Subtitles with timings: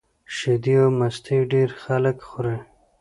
[0.35, 2.57] شیدې او مستې ډېری خلک خوري